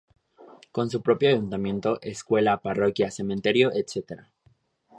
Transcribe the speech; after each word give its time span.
Con 0.71 0.89
su 0.89 1.03
propio 1.03 1.29
ayuntamiento, 1.29 1.99
escuela, 2.01 2.57
parroquia, 2.59 3.11
cementerio, 3.11 3.69
etc. 3.71 4.23